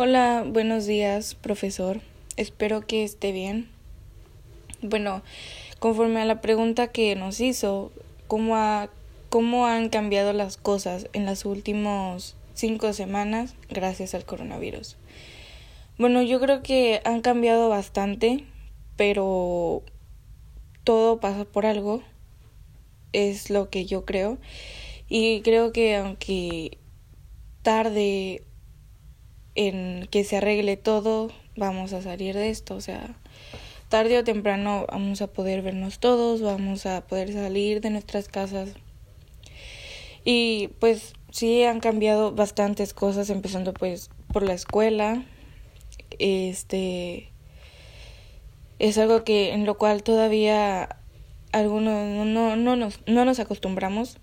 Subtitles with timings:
[0.00, 2.00] Hola, buenos días, profesor.
[2.36, 3.68] Espero que esté bien.
[4.80, 5.24] Bueno,
[5.80, 7.90] conforme a la pregunta que nos hizo,
[8.28, 8.56] ¿cómo,
[9.28, 14.96] cómo han cambiado las cosas en las últimas cinco semanas gracias al coronavirus?
[15.98, 18.44] Bueno, yo creo que han cambiado bastante,
[18.96, 19.82] pero
[20.84, 22.04] todo pasa por algo,
[23.12, 24.38] es lo que yo creo.
[25.08, 26.78] Y creo que aunque
[27.62, 28.44] tarde
[29.58, 33.16] en que se arregle todo, vamos a salir de esto, o sea,
[33.88, 38.70] tarde o temprano vamos a poder vernos todos, vamos a poder salir de nuestras casas.
[40.24, 45.24] Y pues sí han cambiado bastantes cosas, empezando pues por la escuela.
[46.20, 47.32] Este
[48.78, 51.00] es algo que en lo cual todavía
[51.50, 54.18] algunos no, no, nos, no nos acostumbramos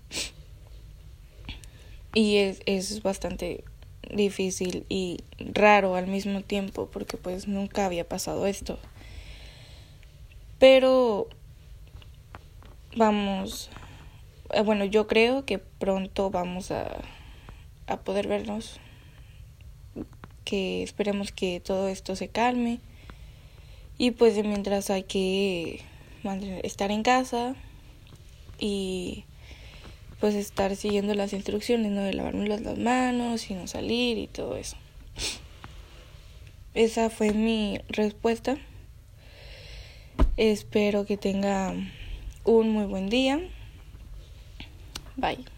[2.14, 3.64] y es, es bastante
[4.12, 8.78] difícil y raro al mismo tiempo porque pues nunca había pasado esto.
[10.58, 11.28] Pero
[12.96, 13.70] vamos,
[14.52, 17.02] eh, bueno, yo creo que pronto vamos a,
[17.86, 18.80] a poder vernos,
[20.44, 22.80] que esperemos que todo esto se calme
[23.98, 25.82] y pues de mientras hay que
[26.62, 27.54] estar en casa
[28.58, 29.24] y
[30.20, 32.02] pues estar siguiendo las instrucciones, ¿no?
[32.02, 34.76] De lavarme las manos y no salir y todo eso.
[36.74, 38.58] Esa fue mi respuesta.
[40.36, 41.74] Espero que tenga
[42.44, 43.40] un muy buen día.
[45.16, 45.55] Bye.